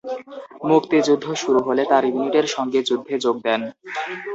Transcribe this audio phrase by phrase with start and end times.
[0.69, 3.61] মুক্তিযুদ্ধ শুরু হলে তার ইউনিটের সঙ্গে যুদ্ধে যোগ দেন।